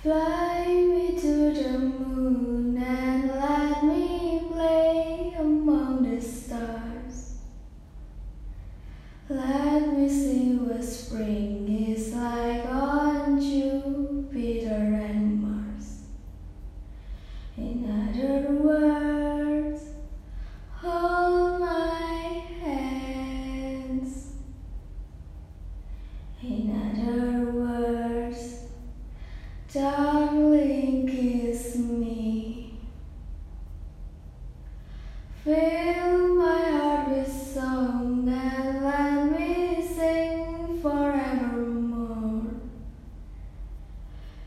Fly 0.00 0.64
me 0.64 1.18
to 1.20 1.52
the 1.52 1.76
moon 1.76 2.76
and 2.80 3.28
let 3.32 3.82
me 3.82 4.44
play 4.48 5.34
among 5.36 6.08
the 6.08 6.20
stars. 6.20 7.38
Let 9.28 9.92
me 9.98 10.08
see 10.08 10.54
what 10.54 10.84
spring 10.84 11.88
is 11.90 12.14
like 12.14 12.64
on 12.66 13.40
Jupiter 13.40 14.68
and 14.68 15.42
Mars. 15.42 16.02
In 17.56 17.84
other 17.90 18.52
words, 18.52 19.82
hold 20.74 21.60
my 21.60 22.44
hands. 22.62 24.34
In 26.40 26.70
other 26.70 27.27
darling, 29.72 31.06
kiss 31.06 31.76
me. 31.76 32.74
Fill 35.44 36.34
my 36.36 36.70
heart 36.70 37.08
with 37.10 37.30
song 37.30 38.28
and 38.28 38.84
let 38.84 39.38
me 39.38 39.86
sing 39.86 40.80
forevermore. 40.80 42.46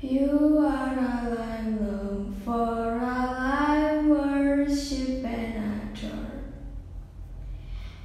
You 0.00 0.58
are 0.58 0.98
all 0.98 1.38
I 1.38 1.62
long 1.62 2.36
for, 2.44 2.52
all 2.52 3.00
I 3.00 4.02
worship 4.06 5.24
and 5.24 5.92
adore. 5.92 6.42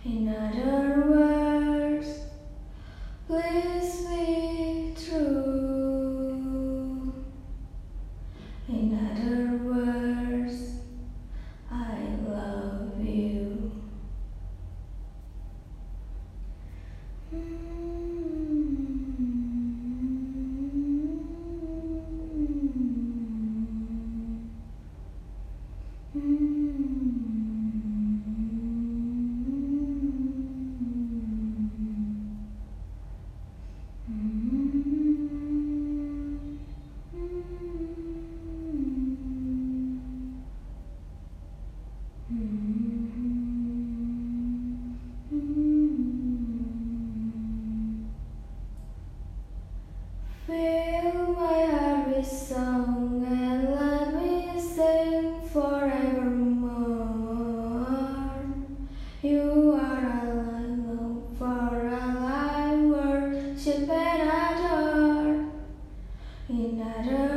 In 0.05 0.29
other 0.29 1.08
Fill 42.29 42.37
my 51.33 51.65
heart 51.65 52.07
with 52.07 52.27
song 52.27 53.25
and 53.27 53.71
let 53.71 54.13
me 54.13 54.61
sing 54.61 55.41
forevermore. 55.51 56.75
You 59.23 59.79
are 59.81 60.05
I 60.07 60.61
long 60.67 61.35
for, 61.35 61.87
I 61.89 62.75
worship 62.75 63.89
and 63.89 64.21
adore. 64.29 65.49
In 66.47 66.79
other 66.79 67.28